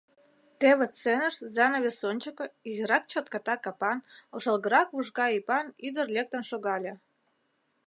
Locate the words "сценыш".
0.95-1.35